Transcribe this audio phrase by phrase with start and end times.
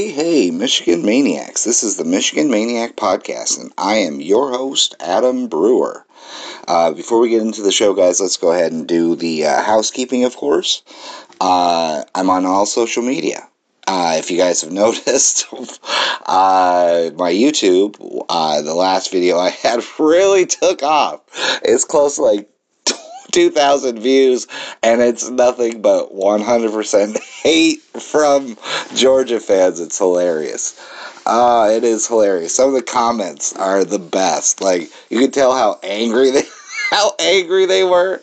[0.00, 1.64] Hey, hey, Michigan Maniacs.
[1.64, 6.06] This is the Michigan Maniac Podcast, and I am your host, Adam Brewer.
[6.66, 9.62] Uh, before we get into the show, guys, let's go ahead and do the uh,
[9.62, 10.82] housekeeping, of course.
[11.38, 13.46] Uh, I'm on all social media.
[13.86, 19.84] Uh, if you guys have noticed, uh, my YouTube, uh, the last video I had
[19.98, 21.20] really took off.
[21.62, 22.49] It's close to like
[23.30, 24.46] 2,000 views,
[24.82, 28.56] and it's nothing but 100% hate from
[28.94, 29.80] Georgia fans.
[29.80, 30.78] It's hilarious.
[31.26, 32.54] Uh, it is hilarious.
[32.54, 34.60] Some of the comments are the best.
[34.60, 36.42] Like, you can tell how angry they
[36.90, 38.20] how angry they were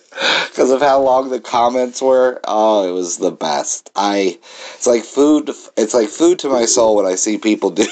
[0.50, 2.40] because of how long the comments were.
[2.44, 3.90] Oh, it was the best.
[3.96, 4.38] I
[4.76, 7.86] it's like food it's like food to my soul when I see people do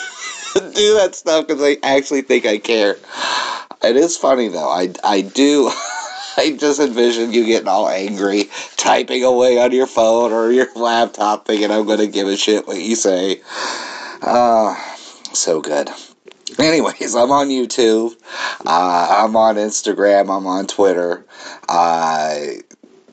[0.53, 2.97] do that stuff because they actually think I care.
[3.83, 4.69] It is funny though.
[4.69, 5.71] I I do
[6.37, 11.45] I just envision you getting all angry, typing away on your phone or your laptop,
[11.45, 13.41] thinking I'm going to give a shit what you say.
[14.21, 14.75] Uh,
[15.33, 15.89] so good.
[16.59, 18.13] Anyways, I'm on YouTube.
[18.65, 20.35] Uh, I'm on Instagram.
[20.35, 21.25] I'm on Twitter.
[21.67, 22.35] Uh,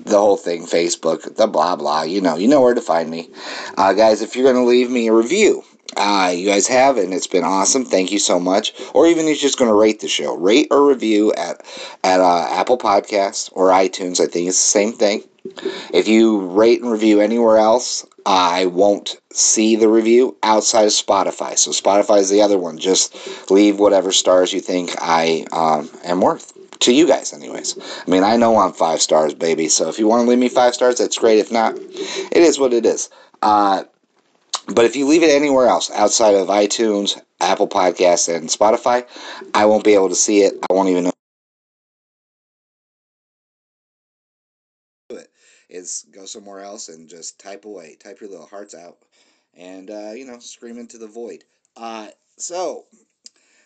[0.05, 2.03] the whole thing, Facebook, the blah blah.
[2.03, 3.31] You know, you know where to find me,
[3.77, 4.21] uh, guys.
[4.21, 5.65] If you're gonna leave me a review,
[5.97, 7.85] uh, you guys have, and it's been awesome.
[7.85, 8.73] Thank you so much.
[8.95, 11.65] Or even you're just going to rate the show, rate or review at
[12.05, 14.21] at uh, Apple Podcasts or iTunes.
[14.21, 15.23] I think it's the same thing.
[15.93, 21.59] If you rate and review anywhere else, I won't see the review outside of Spotify.
[21.59, 22.79] So Spotify is the other one.
[22.79, 26.53] Just leave whatever stars you think I um, am worth.
[26.81, 27.79] To you guys, anyways.
[27.79, 29.69] I mean, I know I'm five stars, baby.
[29.69, 31.39] So if you want to leave me five stars, that's great.
[31.39, 33.09] If not, it is what it is.
[33.41, 33.85] Uh,
[34.67, 39.07] but if you leave it anywhere else outside of iTunes, Apple Podcasts, and Spotify,
[39.55, 40.55] I won't be able to see it.
[40.71, 41.13] I won't even know.
[45.69, 48.99] Is go somewhere else and just type away, type your little hearts out,
[49.55, 51.45] and uh, you know, scream into the void.
[51.77, 52.85] Uh, so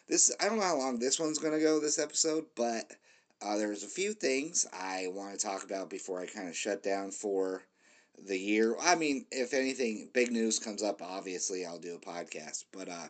[0.08, 2.88] this I don't know how long this one's gonna go this episode, but
[3.42, 6.82] uh, there's a few things I want to talk about before I kind of shut
[6.82, 7.62] down for
[8.24, 8.76] the year.
[8.80, 12.64] I mean, if anything, big news comes up, obviously I'll do a podcast.
[12.72, 13.08] But uh,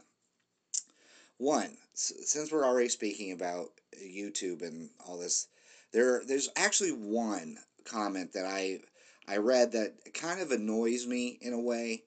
[1.39, 3.71] one, since we're already speaking about
[4.03, 5.49] YouTube and all this,
[5.93, 8.81] there there's actually one comment that I
[9.28, 12.05] I read that kind of annoys me in a way,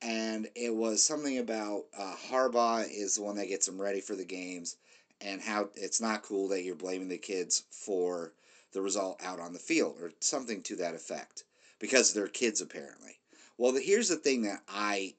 [0.00, 4.16] and it was something about uh, Harbaugh is the one that gets them ready for
[4.16, 4.76] the games,
[5.20, 8.32] and how it's not cool that you're blaming the kids for
[8.72, 11.44] the result out on the field or something to that effect
[11.82, 13.18] because they're kids apparently.
[13.58, 15.16] Well, here's the thing that I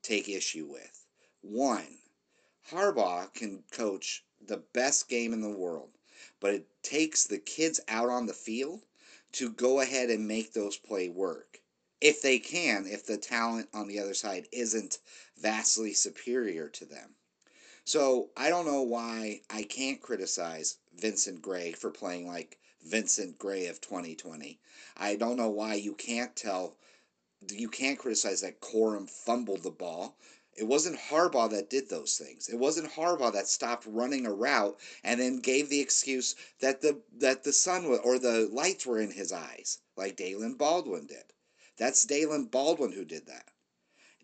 [0.00, 1.04] take issue with.
[1.40, 1.98] One,
[2.70, 5.90] Harbaugh can coach the best game in the world,
[6.38, 8.80] but it takes the kids out on the field
[9.32, 11.60] to go ahead and make those play work.
[12.00, 15.00] If they can, if the talent on the other side isn't
[15.36, 17.16] vastly superior to them.
[17.84, 23.66] So I don't know why I can't criticize Vincent Gray for playing like Vincent Gray
[23.66, 24.58] of 2020.
[24.96, 26.76] I don't know why you can't tell,
[27.50, 30.16] you can't criticize that Corum fumbled the ball.
[30.54, 32.48] It wasn't Harbaugh that did those things.
[32.48, 37.00] It wasn't Harbaugh that stopped running a route and then gave the excuse that the
[37.18, 41.32] that the sun or the lights were in his eyes, like Daylen Baldwin did.
[41.76, 43.52] That's Daylen Baldwin who did that.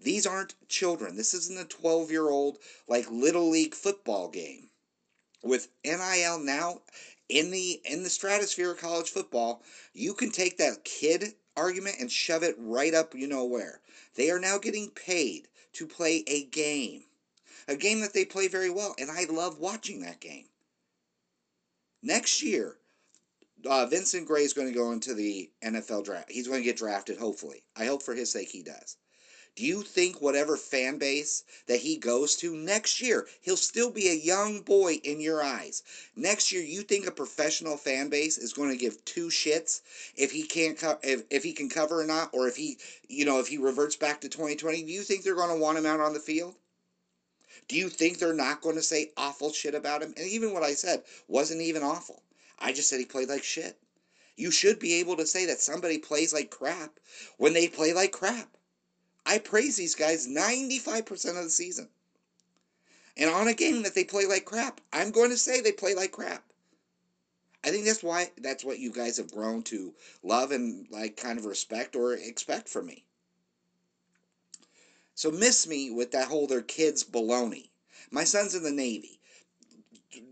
[0.01, 1.17] These aren't children.
[1.17, 4.71] This isn't a 12 year old like little league football game.
[5.43, 6.83] With NIL now
[7.29, 9.63] in the in the stratosphere of college football,
[9.93, 13.81] you can take that kid argument and shove it right up you know where.
[14.15, 17.05] They are now getting paid to play a game.
[17.67, 20.49] A game that they play very well, and I love watching that game.
[22.03, 22.77] Next year,
[23.65, 26.31] uh, Vincent Gray is going to go into the NFL draft.
[26.31, 27.63] He's going to get drafted, hopefully.
[27.75, 28.99] I hope for his sake he does.
[29.57, 34.09] Do you think whatever fan base that he goes to next year, he'll still be
[34.09, 35.85] a young boy in your eyes?
[36.17, 39.81] Next year, you think a professional fan base is going to give two shits
[40.17, 43.25] if he can't co- if, if he can cover or not, or if he you
[43.25, 44.83] know if he reverts back to 2020?
[44.83, 46.57] Do you think they're going to want him out on the field?
[47.69, 50.15] Do you think they're not going to say awful shit about him?
[50.17, 52.25] And even what I said wasn't even awful.
[52.59, 53.79] I just said he played like shit.
[54.35, 56.99] You should be able to say that somebody plays like crap
[57.37, 58.57] when they play like crap.
[59.27, 61.89] I praise these guys 95% of the season.
[63.17, 65.95] And on a game that they play like crap, I'm going to say they play
[65.95, 66.45] like crap.
[67.65, 71.39] I think that's why that's what you guys have grown to love and like kind
[71.39, 73.05] of respect or expect from me.
[75.15, 77.71] So miss me with that whole their kids baloney.
[78.11, 79.19] My son's in the Navy.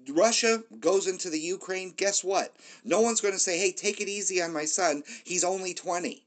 [0.08, 2.54] Russia goes into the Ukraine, guess what?
[2.84, 5.02] No one's going to say, hey, take it easy on my son.
[5.24, 6.22] He's only 20.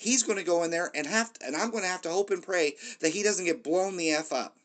[0.00, 2.10] He's going to go in there and have to, and I'm going to have to
[2.10, 4.56] hope and pray that he doesn't get blown the f up.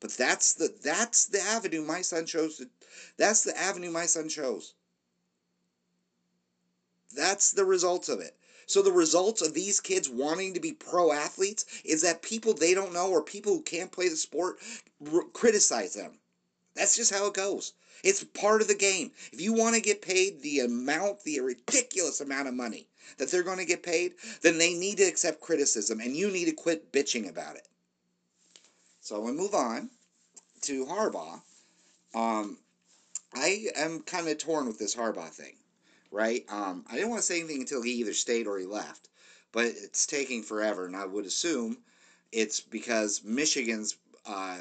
[0.00, 2.58] But that's the that's the avenue my son chose.
[2.58, 2.68] To,
[3.16, 4.74] that's the avenue my son chose.
[7.14, 8.36] That's the results of it.
[8.66, 12.74] So the results of these kids wanting to be pro athletes is that people they
[12.74, 14.58] don't know or people who can't play the sport
[15.32, 16.18] criticize them.
[16.74, 17.72] That's just how it goes.
[18.02, 19.12] It's part of the game.
[19.32, 22.88] If you want to get paid the amount, the ridiculous amount of money
[23.18, 26.46] that they're going to get paid, then they need to accept criticism and you need
[26.46, 27.68] to quit bitching about it.
[29.00, 29.90] So we move on
[30.62, 31.40] to Harbaugh.
[32.14, 32.58] Um,
[33.34, 35.54] I am kind of torn with this Harbaugh thing,
[36.10, 36.44] right?
[36.48, 39.08] Um, I didn't want to say anything until he either stayed or he left,
[39.52, 41.78] but it's taking forever, and I would assume
[42.30, 43.96] it's because Michigan's
[44.26, 44.58] uh,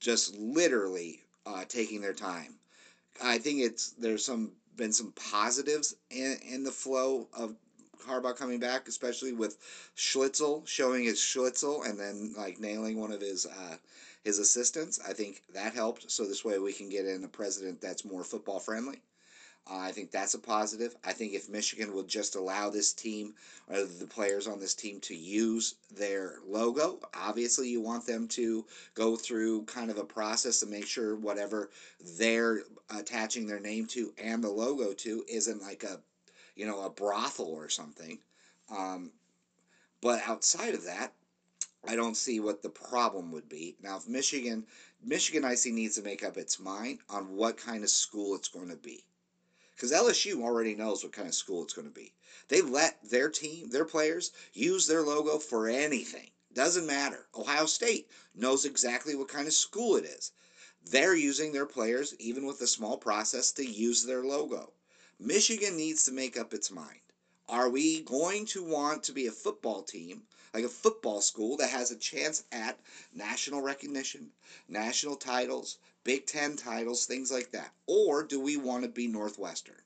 [0.00, 2.54] just literally uh, taking their time.
[3.22, 7.56] I think it's there's some been some positives in, in the flow of
[8.06, 9.58] Harbaugh coming back, especially with
[9.96, 13.76] Schlissel showing his Schlitzel and then like nailing one of his uh,
[14.24, 15.00] his assistants.
[15.06, 16.10] I think that helped.
[16.10, 19.00] So this way we can get in a president that's more football friendly.
[19.70, 20.96] I think that's a positive.
[21.04, 23.34] I think if Michigan would just allow this team
[23.68, 28.64] or the players on this team to use their logo, obviously you want them to
[28.94, 31.68] go through kind of a process to make sure whatever
[32.16, 36.00] they're attaching their name to and the logo to isn't like a,
[36.56, 38.18] you know, a brothel or something.
[38.74, 39.10] Um,
[40.00, 41.12] but outside of that,
[41.86, 43.76] I don't see what the problem would be.
[43.82, 44.66] Now, if Michigan,
[45.04, 48.48] Michigan, I see needs to make up its mind on what kind of school it's
[48.48, 49.04] going to be
[49.78, 52.12] because LSU already knows what kind of school it's going to be.
[52.48, 56.32] They let their team, their players, use their logo for anything.
[56.52, 57.28] Doesn't matter.
[57.32, 60.32] Ohio State knows exactly what kind of school it is.
[60.84, 64.72] They're using their players, even with a small process, to use their logo.
[65.20, 66.98] Michigan needs to make up its mind.
[67.48, 71.70] Are we going to want to be a football team, like a football school that
[71.70, 72.80] has a chance at
[73.14, 74.32] national recognition,
[74.66, 77.72] national titles, Big Ten titles, things like that?
[77.86, 79.76] Or do we want to be Northwestern?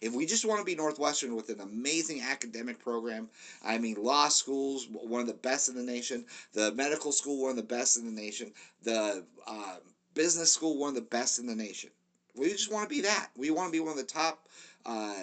[0.00, 3.28] If we just want to be Northwestern with an amazing academic program,
[3.64, 7.50] I mean, law schools, one of the best in the nation, the medical school, one
[7.50, 9.76] of the best in the nation, the uh,
[10.14, 11.90] business school, one of the best in the nation.
[12.36, 13.30] We just want to be that.
[13.36, 14.48] We want to be one of the top,
[14.86, 15.14] uh,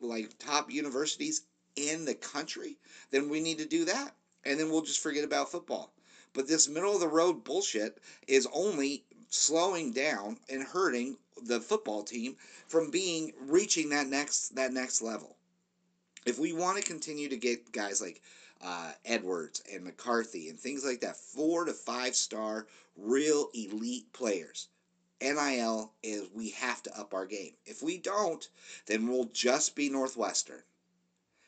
[0.00, 1.42] like top universities
[1.74, 2.76] in the country.
[3.10, 4.14] Then we need to do that,
[4.44, 5.92] and then we'll just forget about football.
[6.32, 12.02] But this middle of the road bullshit is only slowing down and hurting the football
[12.02, 12.36] team
[12.68, 15.34] from being reaching that next that next level.
[16.26, 18.20] If we want to continue to get guys like
[18.60, 24.68] uh, Edwards and McCarthy and things like that, four to five star real elite players,
[25.22, 27.54] NIL is we have to up our game.
[27.64, 28.46] If we don't,
[28.84, 30.62] then we'll just be Northwestern.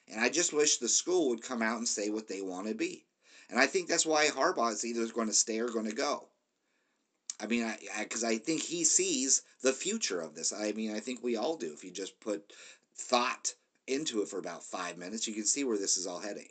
[0.09, 2.75] And I just wish the school would come out and say what they want to
[2.75, 3.05] be.
[3.51, 6.29] And I think that's why Harbaugh is either going to stay or going to go.
[7.41, 10.53] I mean, I because I, I, think he sees the future of this.
[10.53, 11.73] I mean, I think we all do.
[11.73, 12.53] If you just put
[12.95, 13.53] thought
[13.87, 16.49] into it for about five minutes, you can see where this is all heading.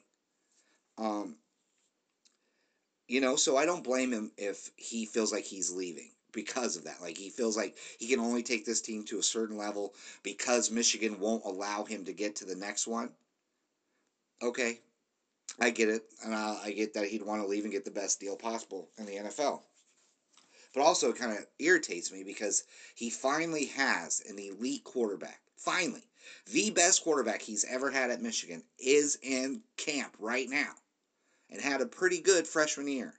[0.98, 1.38] Um,
[3.08, 6.84] you know, so I don't blame him if he feels like he's leaving because of
[6.84, 7.02] that.
[7.02, 10.70] Like he feels like he can only take this team to a certain level because
[10.70, 13.10] Michigan won't allow him to get to the next one.
[14.42, 14.82] Okay,
[15.62, 17.92] I get it, and I, I get that he'd want to leave and get the
[17.92, 19.62] best deal possible in the NFL
[20.74, 22.64] but also it kind of irritates me because
[22.96, 25.40] he finally has an elite quarterback.
[25.56, 26.04] Finally,
[26.52, 30.74] the best quarterback he's ever had at Michigan is in camp right now
[31.50, 33.14] and had a pretty good freshman year.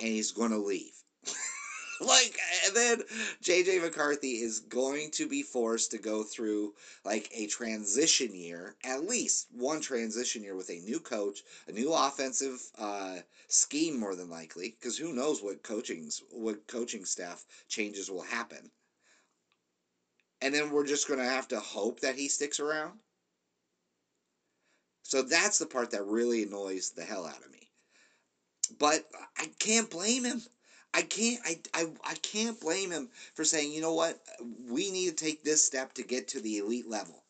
[0.00, 0.92] And he's going to leave.
[2.00, 3.02] like and then
[3.42, 6.74] JJ McCarthy is going to be forced to go through
[7.04, 11.92] like a transition year, at least one transition year with a new coach, a new
[11.92, 18.10] offensive uh, scheme more than likely, because who knows what coaching's what coaching staff changes
[18.10, 18.70] will happen.
[20.40, 23.00] And then we're just going to have to hope that he sticks around.
[25.02, 27.70] So that's the part that really annoys the hell out of me.
[28.78, 29.04] But
[29.38, 30.42] I can't blame him.
[30.94, 34.18] I can't I, I, I can't blame him for saying, you know what,
[34.68, 37.22] we need to take this step to get to the elite level.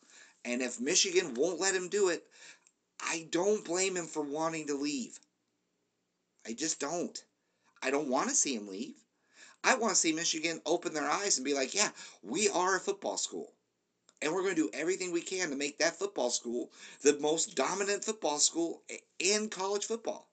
[0.45, 2.25] And if Michigan won't let him do it,
[3.01, 5.19] I don't blame him for wanting to leave.
[6.47, 7.23] I just don't.
[7.83, 8.95] I don't want to see him leave.
[9.65, 11.91] I want to see Michigan open their eyes and be like, yeah,
[12.23, 13.53] we are a football school.
[14.23, 16.71] And we're going to do everything we can to make that football school
[17.03, 18.83] the most dominant football school
[19.19, 20.29] in college football.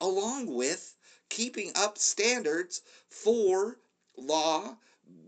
[0.00, 0.94] Along with
[1.28, 3.78] keeping up standards for
[4.16, 4.76] law,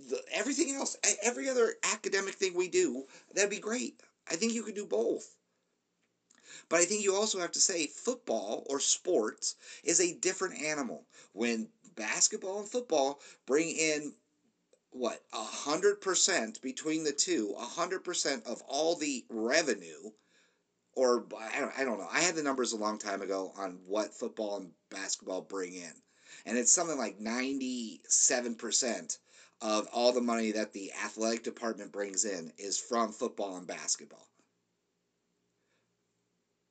[0.08, 4.00] the, everything else, every other academic thing we do, that'd be great.
[4.30, 5.36] I think you could do both.
[6.68, 11.06] But I think you also have to say football or sports is a different animal.
[11.32, 14.14] When basketball and football bring in
[14.90, 20.10] what a hundred percent between the two, a hundred percent of all the revenue,
[20.96, 22.08] or I don't, I don't know.
[22.10, 25.92] I had the numbers a long time ago on what football and basketball bring in,
[26.46, 29.18] and it's something like ninety seven percent
[29.60, 34.26] of all the money that the athletic department brings in is from football and basketball.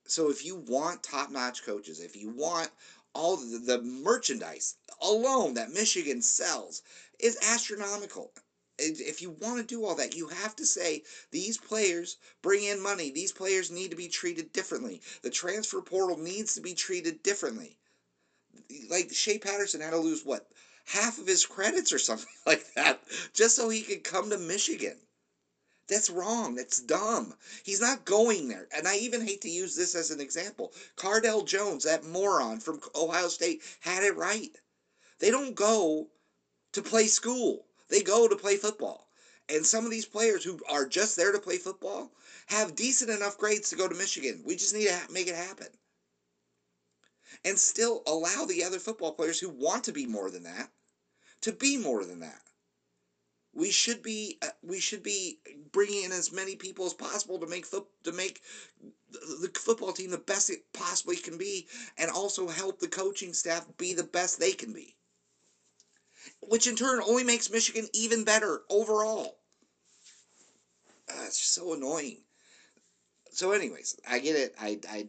[0.08, 2.70] So if you want top notch coaches, if you want
[3.14, 6.82] all the, the merchandise alone that Michigan sells
[7.20, 8.32] is astronomical.
[8.78, 12.82] If you want to do all that, you have to say these players bring in
[12.82, 13.10] money.
[13.10, 15.02] These players need to be treated differently.
[15.22, 17.78] The transfer portal needs to be treated differently.
[18.90, 20.50] Like Shea Patterson had to lose what
[20.86, 23.02] half of his credits or something like that
[23.34, 25.00] just so he could come to Michigan.
[25.88, 26.56] That's wrong.
[26.56, 27.36] That's dumb.
[27.64, 28.68] He's not going there.
[28.76, 30.74] And I even hate to use this as an example.
[30.98, 34.52] Cardale Jones, that moron from Ohio State, had it right.
[35.20, 36.10] They don't go
[36.74, 39.10] to play school, they go to play football.
[39.48, 42.12] And some of these players who are just there to play football
[42.48, 44.44] have decent enough grades to go to Michigan.
[44.46, 45.68] We just need to make it happen.
[47.44, 50.72] And still allow the other football players who want to be more than that
[51.42, 52.42] to be more than that
[53.56, 55.40] we should be uh, we should be
[55.72, 58.42] bringing in as many people as possible to make fo- to make
[59.12, 61.66] the football team the best it possibly can be
[61.98, 64.96] and also help the coaching staff be the best they can be
[66.50, 69.38] which in turn only makes Michigan even better overall
[71.10, 72.18] uh, it's so annoying
[73.32, 75.08] so anyways I get it I I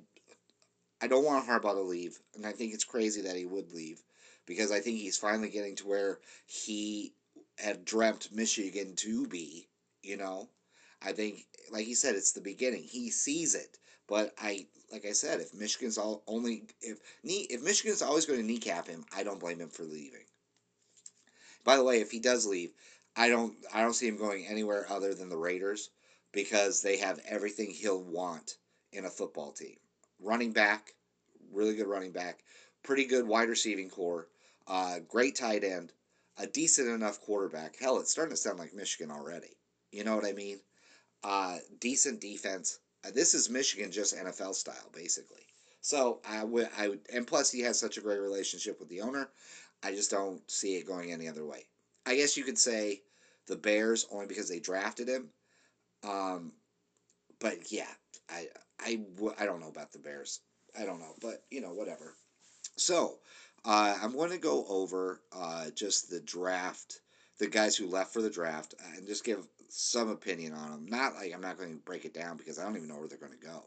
[1.01, 4.03] I don't want Harbaugh to leave and I think it's crazy that he would leave
[4.47, 7.13] because I think he's finally getting to where he
[7.59, 9.69] had dreamt Michigan to be,
[10.03, 10.49] you know.
[11.03, 12.83] I think, like he said, it's the beginning.
[12.85, 17.63] He sees it, but I, like I said, if Michigan's all only if knee if
[17.63, 20.25] Michigan's always going to kneecap him, I don't blame him for leaving.
[21.67, 22.73] By the way, if he does leave,
[23.17, 25.91] I don't I don't see him going anywhere other than the Raiders
[26.31, 28.57] because they have everything he'll want
[28.93, 29.77] in a football team.
[30.21, 30.95] Running back,
[31.51, 32.45] really good running back,
[32.85, 34.29] pretty good wide receiving core,
[34.69, 35.93] uh, great tight end,
[36.39, 37.77] a decent enough quarterback.
[37.81, 39.57] Hell, it's starting to sound like Michigan already.
[39.91, 40.61] You know what I mean?
[41.25, 42.79] Uh, decent defense.
[43.05, 45.47] Uh, this is Michigan just NFL style, basically.
[45.81, 49.01] So I would, I would, and plus he has such a great relationship with the
[49.01, 49.31] owner.
[49.83, 51.67] I just don't see it going any other way.
[52.05, 53.03] I guess you could say
[53.47, 55.29] the Bears only because they drafted him.
[56.05, 56.53] Um,
[57.41, 57.91] but yeah,
[58.31, 58.49] I,
[58.81, 59.01] I,
[59.39, 60.41] I don't know about the Bears.
[60.79, 62.15] I don't know, but you know, whatever.
[62.77, 63.19] So
[63.65, 67.01] uh, I'm going to go over uh, just the draft,
[67.39, 70.87] the guys who left for the draft, and just give some opinion on them.
[70.87, 73.09] Not like I'm not going to break it down because I don't even know where
[73.09, 73.65] they're going to go.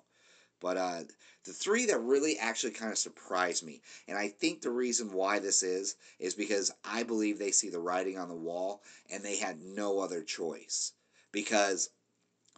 [0.61, 1.03] But uh,
[1.45, 5.39] the three that really actually kind of surprised me, and I think the reason why
[5.39, 9.37] this is, is because I believe they see the writing on the wall and they
[9.37, 10.93] had no other choice.
[11.31, 11.89] Because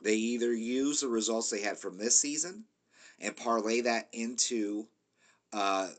[0.02, 2.66] they either use the results they had from this season
[3.20, 4.88] and parlay that into
[5.54, 5.90] uh,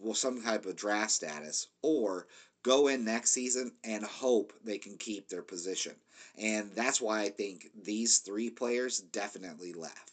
[0.00, 2.26] well some type of draft status, or
[2.62, 5.94] go in next season and hope they can keep their position.
[6.38, 10.09] And that's why I think these three players definitely left.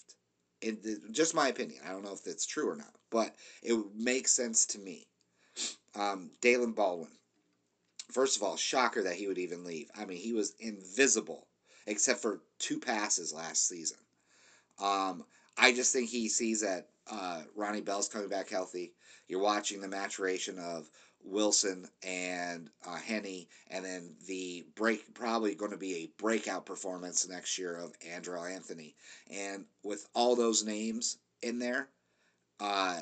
[0.61, 0.79] In
[1.11, 1.81] just my opinion.
[1.85, 5.07] I don't know if that's true or not, but it makes sense to me.
[5.95, 7.11] Um, Daylen Baldwin.
[8.11, 9.89] First of all, shocker that he would even leave.
[9.95, 11.47] I mean, he was invisible
[11.85, 13.97] except for two passes last season.
[14.79, 15.25] Um,
[15.57, 18.93] I just think he sees that uh, Ronnie Bell's coming back healthy.
[19.27, 20.89] You're watching the maturation of
[21.23, 27.27] Wilson and uh, Henne, and then the break probably going to be a breakout performance
[27.27, 28.95] next year of Andrel Anthony.
[29.29, 31.89] And with all those names in there,
[32.59, 32.99] uh,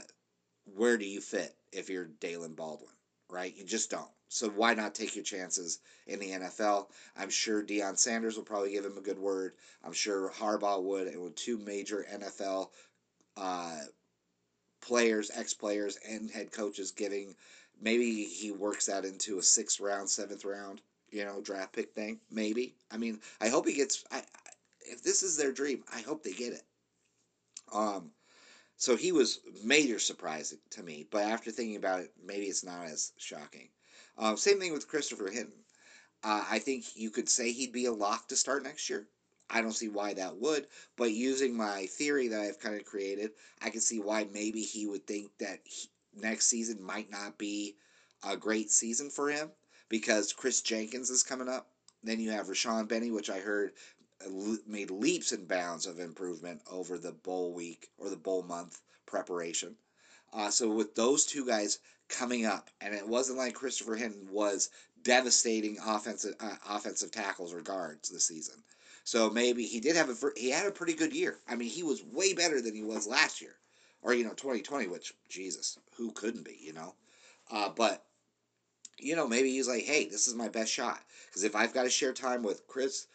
[0.76, 2.90] where do you fit if you're Daylen Baldwin?
[3.30, 3.56] Right?
[3.56, 4.10] You just don't.
[4.30, 6.88] So why not take your chances in the NFL?
[7.16, 9.54] I'm sure Deion Sanders will probably give him a good word.
[9.84, 12.70] I'm sure Harbaugh would, and with two major NFL
[13.38, 13.80] uh,
[14.82, 17.36] players, ex players, and head coaches giving.
[17.82, 22.20] Maybe he works that into a sixth round, seventh round, you know, draft pick thing.
[22.32, 22.76] Maybe.
[22.92, 24.04] I mean, I hope he gets.
[24.12, 24.24] I,
[24.82, 26.64] if this is their dream, I hope they get it.
[27.74, 28.12] Um,
[28.78, 32.86] so he was major surprise to me, but after thinking about it, maybe it's not
[32.86, 33.70] as shocking.
[34.18, 35.64] Uh, same thing with Christopher Hinton.
[36.24, 39.08] Uh, I think you could say he'd be a lock to start next year.
[39.50, 40.68] I don't see why that would,
[40.98, 44.88] but using my theory that I've kind of created, I can see why maybe he
[44.88, 47.76] would think that he, next season might not be
[48.24, 49.52] a great season for him
[49.90, 51.68] because Chris Jenkins is coming up.
[52.04, 53.74] Then you have Rayshaun Benny, which I heard
[54.66, 59.76] made leaps and bounds of improvement over the bowl week or the bowl month preparation.
[60.34, 61.80] Uh, so with those two guys
[62.10, 64.70] coming up, and it wasn't like Christopher Hinton was
[65.02, 68.56] devastating offensive uh, offensive tackles or guards this season.
[69.04, 71.40] So maybe he did have a he had a pretty good year.
[71.48, 73.56] I mean, he was way better than he was last year,
[74.06, 74.88] or you know, twenty twenty.
[74.88, 76.58] Which Jesus, who couldn't be?
[76.62, 76.94] You know,
[77.52, 78.06] uh, but
[79.00, 81.84] you know, maybe he's like, hey, this is my best shot because if I've got
[81.84, 83.08] to share time with Chris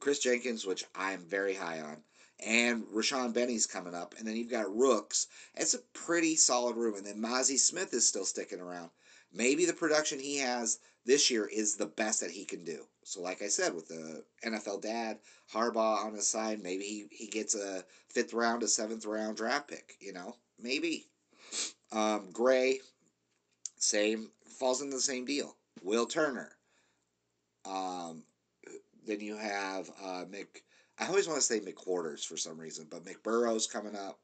[0.00, 2.02] Chris Jenkins, which I'm very high on,
[2.40, 5.28] and Rayshaun Benny's coming up, and then you've got Rooks.
[5.54, 8.90] It's a pretty solid room, and then Mazi Smith is still sticking around.
[9.32, 12.84] Maybe the production he has this year is the best that he can do.
[13.04, 15.18] So, like I said, with the NFL dad
[15.52, 19.68] Harbaugh on his side, maybe he, he gets a fifth round, a seventh round draft
[19.68, 19.96] pick.
[20.00, 21.06] You know, maybe.
[21.90, 22.80] Um, Gray,
[23.76, 25.56] same falls into the same deal.
[25.82, 26.52] Will Turner.
[27.64, 28.22] Um,
[29.06, 30.62] then you have uh, Mick.
[30.98, 34.20] I always want to say McQuarters for some reason, but McBurrow's coming up.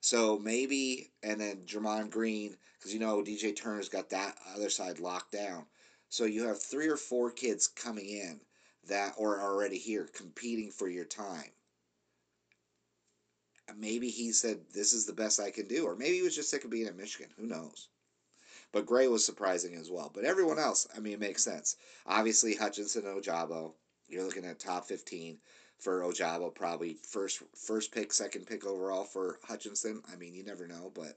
[0.00, 4.98] So maybe, and then Gemon Green, because you know DJ Turner's got that other side
[4.98, 5.66] locked down.
[6.08, 8.40] So you have three or four kids coming in
[8.88, 11.50] that are already here competing for your time.
[13.76, 15.84] Maybe he said, This is the best I can do.
[15.86, 17.32] Or maybe he was just sick of being in Michigan.
[17.36, 17.88] Who knows?
[18.72, 20.10] But Gray was surprising as well.
[20.12, 21.76] But everyone else, I mean, it makes sense.
[22.06, 23.74] Obviously, Hutchinson, Ojabo,
[24.08, 25.38] you're looking at top 15
[25.80, 30.02] for Ojabo, probably first first pick, second pick overall for Hutchinson.
[30.12, 31.16] I mean, you never know, but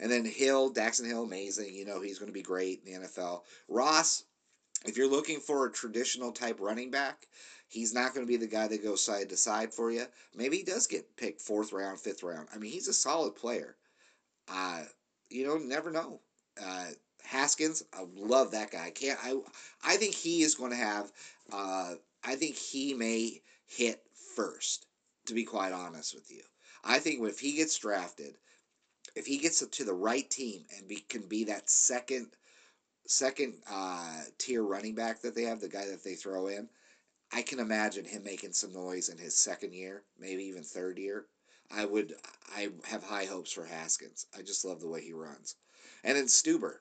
[0.00, 1.74] and then Hill, Daxton Hill, amazing.
[1.74, 3.42] You know he's going to be great in the NFL.
[3.68, 4.24] Ross,
[4.84, 7.26] if you're looking for a traditional type running back,
[7.68, 10.04] he's not going to be the guy that goes side to side for you.
[10.34, 12.48] Maybe he does get picked fourth round, fifth round.
[12.54, 13.76] I mean, he's a solid player.
[14.48, 14.82] Uh,
[15.30, 16.20] you know, never know.
[16.62, 16.86] Uh,
[17.24, 18.86] Haskins, I love that guy.
[18.86, 19.18] I can't.
[19.22, 19.36] I
[19.84, 21.10] I think he is going to have.
[21.52, 21.94] Uh,
[22.24, 23.40] I think he may
[23.76, 24.02] hit
[24.36, 24.86] first.
[25.26, 26.42] To be quite honest with you,
[26.82, 28.34] I think if he gets drafted,
[29.14, 32.26] if he gets to the right team and be, can be that second
[33.06, 36.68] second uh, tier running back that they have, the guy that they throw in,
[37.32, 41.26] I can imagine him making some noise in his second year, maybe even third year.
[41.70, 42.14] I would,
[42.54, 44.26] I have high hopes for Haskins.
[44.36, 45.56] I just love the way he runs.
[46.04, 46.74] And then Stueber.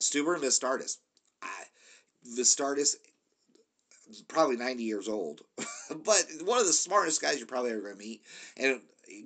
[0.00, 0.96] Stueber and Vastardis.
[1.42, 1.64] I,
[2.38, 2.96] Vastardis,
[4.28, 5.42] probably 90 years old,
[6.04, 8.22] but one of the smartest guys you're probably ever going to meet,
[8.56, 8.80] and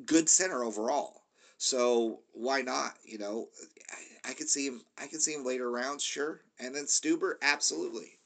[0.07, 1.23] good center overall.
[1.59, 2.95] So why not?
[3.05, 3.49] You know,
[3.91, 4.81] I, I could see him.
[4.99, 6.41] I could see him later rounds, sure.
[6.59, 8.19] And then Stueber, absolutely.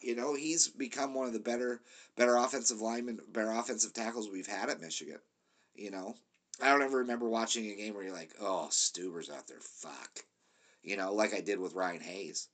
[0.00, 1.80] You know, he's become one of the better,
[2.16, 5.20] better offensive linemen, better offensive tackles we've had at Michigan.
[5.74, 6.16] You know,
[6.60, 10.24] I don't ever remember watching a game where you're like, oh, Stueber's out there, fuck.
[10.82, 12.48] You know, like I did with Ryan Hayes.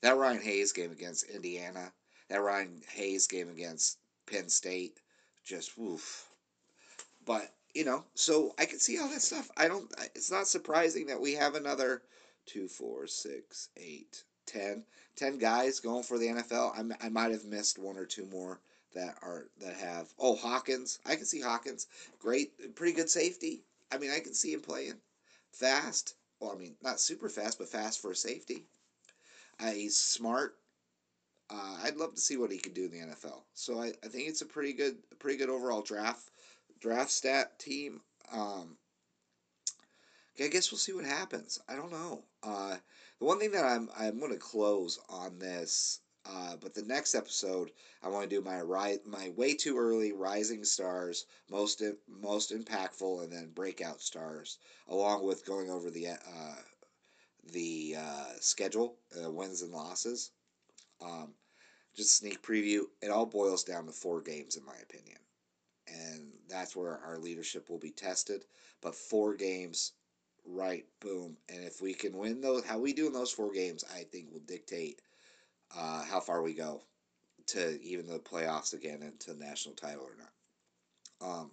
[0.00, 1.92] That Ryan Hayes game against Indiana,
[2.32, 4.98] that Ryan Hayes game against Penn State,
[5.44, 6.30] just woof.
[7.26, 9.50] But you know, so I can see all that stuff.
[9.54, 9.92] I don't.
[10.14, 12.02] It's not surprising that we have another
[12.46, 14.82] two, four, six, eight, ten,
[15.14, 16.94] ten guys going for the NFL.
[17.00, 18.60] I, I might have missed one or two more
[18.94, 20.08] that are that have.
[20.18, 21.00] Oh, Hawkins.
[21.04, 21.86] I can see Hawkins.
[22.18, 23.62] Great, pretty good safety.
[23.90, 24.94] I mean, I can see him playing
[25.52, 26.14] fast.
[26.40, 28.64] Well, I mean, not super fast, but fast for a safety.
[29.60, 30.56] Uh, he's smart.
[31.52, 33.42] Uh, I'd love to see what he could do in the NFL.
[33.52, 36.30] So I, I think it's a pretty good, pretty good overall draft
[36.80, 38.00] draft stat team.
[38.32, 38.78] Um,
[40.42, 41.58] I guess we'll see what happens.
[41.68, 42.24] I don't know.
[42.42, 42.78] Uh,
[43.18, 47.14] the one thing that I'm I'm going to close on this, uh, but the next
[47.14, 47.70] episode
[48.02, 53.24] I want to do my ri- my way too early rising stars, most most impactful,
[53.24, 56.62] and then breakout stars, along with going over the uh,
[57.52, 60.30] the uh, schedule, uh, wins and losses.
[61.02, 61.34] Um,
[61.94, 62.82] just sneak preview.
[63.00, 65.18] It all boils down to four games, in my opinion
[65.88, 68.44] and that's where our leadership will be tested.
[68.80, 69.92] But four games,
[70.46, 70.84] right?
[71.00, 71.36] Boom.
[71.48, 74.32] And if we can win those, how we do in those four games, I think
[74.32, 75.00] will dictate
[75.76, 76.82] uh, how far we go
[77.48, 81.30] to even the playoffs again and to national title or not.
[81.30, 81.50] Um,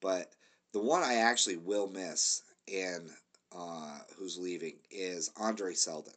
[0.00, 0.30] but
[0.72, 3.08] the one I actually will miss and
[3.56, 6.12] uh, who's leaving is Andre Seldon.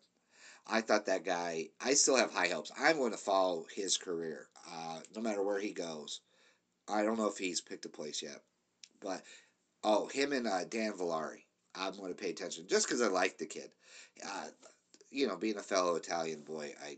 [0.68, 1.70] I thought that guy.
[1.82, 2.72] I still have high hopes.
[2.78, 6.22] I'm going to follow his career, uh, no matter where he goes.
[6.88, 8.42] I don't know if he's picked a place yet,
[9.00, 9.24] but
[9.84, 11.44] oh, him and uh, Dan Villari.
[11.76, 13.72] I'm going to pay attention just because I like the kid.
[14.26, 14.48] Uh,
[15.12, 16.98] you know, being a fellow Italian boy, I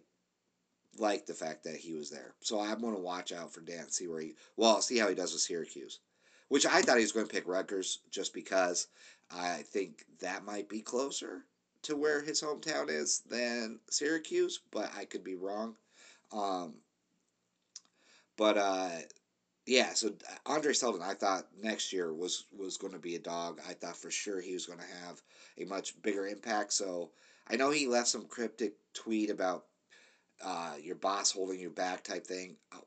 [0.97, 2.33] like the fact that he was there.
[2.41, 4.35] So I'm going to watch out for Dan, see where he.
[4.55, 5.99] Well, see how he does with Syracuse,
[6.47, 8.87] which I thought he was going to pick Rutgers just because
[9.29, 11.45] I think that might be closer
[11.83, 15.75] to where his hometown is than Syracuse, but I could be wrong.
[16.31, 16.75] Um,
[18.37, 18.89] but uh,
[19.65, 20.13] yeah, so
[20.45, 23.59] Andre Sullivan, I thought next year was was going to be a dog.
[23.67, 25.21] I thought for sure he was going to have
[25.57, 26.73] a much bigger impact.
[26.73, 27.11] So
[27.47, 29.65] I know he left some cryptic tweet about
[30.43, 32.55] uh, your boss holding you back type thing.
[32.73, 32.79] Uh,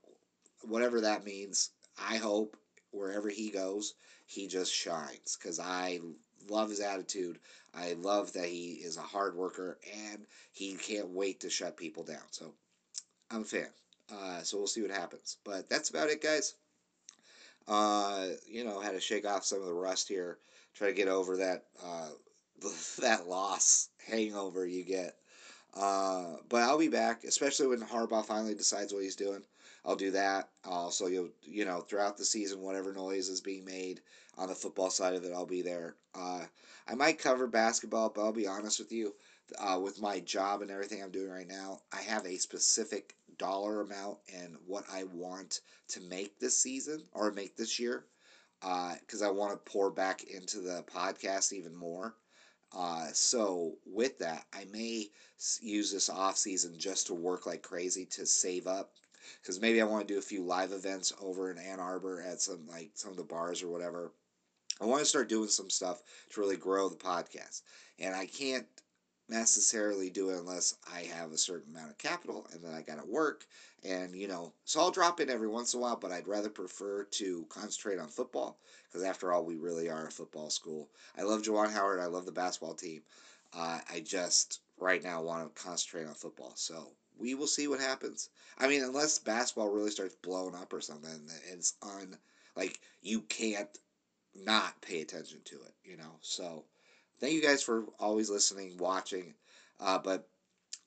[0.63, 2.57] whatever that means, I hope
[2.91, 3.95] wherever he goes,
[4.27, 6.01] he just shines because I
[6.49, 7.39] love his attitude.
[7.75, 9.79] I love that he is a hard worker
[10.11, 12.23] and he can't wait to shut people down.
[12.31, 12.53] So
[13.31, 13.69] I'm a fan.
[14.13, 15.37] Uh, so we'll see what happens.
[15.45, 16.55] But that's about it, guys.
[17.67, 20.39] Uh, you know, had to shake off some of the rust here,
[20.75, 22.11] try to get over that uh,
[23.01, 25.17] that loss hangover you get.
[25.75, 29.43] Uh, but I'll be back, especially when Harbaugh finally decides what he's doing.
[29.85, 30.49] I'll do that.
[30.65, 34.01] Also, you'll you know throughout the season, whatever noise is being made
[34.37, 35.97] on the football side of it, I'll be there.
[36.15, 36.45] Uh,
[36.89, 39.15] I might cover basketball, but I'll be honest with you,
[39.59, 43.81] uh, with my job and everything I'm doing right now, I have a specific dollar
[43.81, 48.07] amount and what I want to make this season or make this year
[48.61, 52.15] because uh, I want to pour back into the podcast even more.
[52.73, 55.11] Uh, so with that, I may
[55.61, 58.91] use this off season just to work like crazy to save up
[59.41, 62.41] because maybe I want to do a few live events over in Ann Arbor at
[62.41, 64.13] some like some of the bars or whatever.
[64.81, 67.63] I want to start doing some stuff to really grow the podcast,
[67.99, 68.67] and I can't
[69.29, 73.03] necessarily do it unless I have a certain amount of capital and then I got
[73.03, 73.47] to work.
[73.83, 76.49] And, you know, so I'll drop in every once in a while, but I'd rather
[76.49, 80.89] prefer to concentrate on football because, after all, we really are a football school.
[81.19, 82.01] I love Juwan Howard.
[82.01, 83.03] I love the basketball team.
[83.53, 86.53] Uh, I just right now want to concentrate on football.
[86.57, 88.29] So we will see what happens.
[88.59, 92.17] I mean, unless basketball really starts blowing up or something, it's on,
[92.57, 93.69] like, you can't
[94.35, 96.19] not pay attention to it, you know?
[96.21, 96.65] So
[97.21, 99.35] thank you guys for always listening, watching.
[99.81, 100.27] Uh, but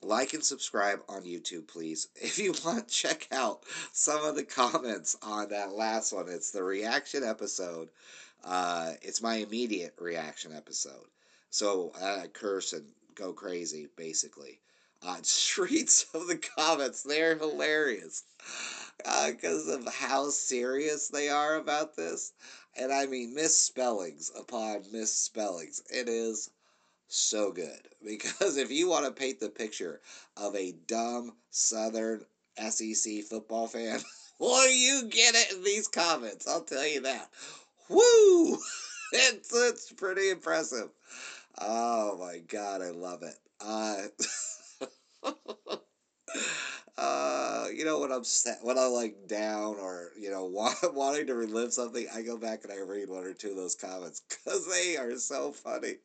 [0.01, 2.07] like and subscribe on YouTube, please.
[2.15, 3.63] If you want check out
[3.93, 7.89] some of the comments on that last one, it's the reaction episode.
[8.43, 11.07] Uh, it's my immediate reaction episode.
[11.49, 12.85] So I curse and
[13.15, 14.59] go crazy, basically.
[15.01, 18.23] Uh, streets of the comments, they're hilarious
[18.97, 22.33] because uh, of how serious they are about this.
[22.75, 25.81] And I mean misspellings upon misspellings.
[25.89, 26.49] It is
[27.07, 27.79] so good.
[28.05, 29.99] Because if you want to paint the picture
[30.37, 32.23] of a dumb Southern
[32.69, 33.99] SEC football fan,
[34.39, 36.47] well, you get it in these comments.
[36.47, 37.29] I'll tell you that.
[37.89, 38.57] Woo!
[39.11, 40.89] It's, it's pretty impressive.
[41.59, 43.35] Oh my god, I love it.
[43.59, 44.03] Uh,
[46.97, 51.27] uh, you know, when I'm sad, when I'm like down or, you know, want, wanting
[51.27, 54.21] to relive something, I go back and I read one or two of those comments
[54.29, 55.95] because they are so funny.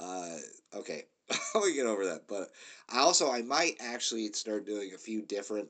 [0.00, 0.36] Uh,
[0.74, 1.04] okay,
[1.54, 2.26] I'll get over that.
[2.28, 2.48] But
[2.88, 5.68] I also, I might actually start doing a few different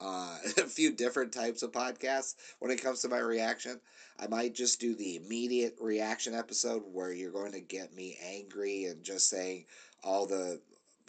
[0.00, 3.80] uh, a few different types of podcasts when it comes to my reaction.
[4.18, 8.84] I might just do the immediate reaction episode where you're going to get me angry
[8.84, 9.64] and just saying
[10.02, 10.60] all the,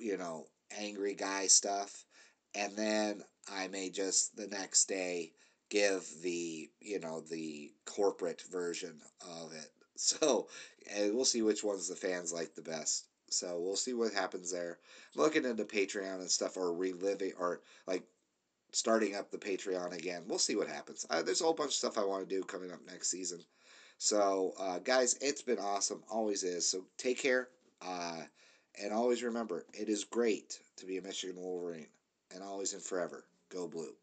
[0.04, 0.46] you know,
[0.78, 2.06] angry guy stuff
[2.56, 5.32] and then I may just the next day
[5.70, 9.70] give the you know the corporate version of it.
[9.96, 10.48] So
[10.92, 13.06] and we'll see which ones the fans like the best.
[13.30, 14.80] So we'll see what happens there.
[15.16, 18.04] I'm looking into Patreon and stuff, or reliving, or like
[18.72, 20.24] starting up the Patreon again.
[20.28, 21.06] We'll see what happens.
[21.10, 23.40] Uh, there's a whole bunch of stuff I want to do coming up next season.
[24.00, 26.04] So, uh, guys, it's been awesome.
[26.12, 26.68] Always is.
[26.68, 27.50] So take care.
[27.80, 28.24] Uh,
[28.82, 31.88] and always remember, it is great to be a Michigan Wolverine
[32.34, 33.94] and always and forever, go blue.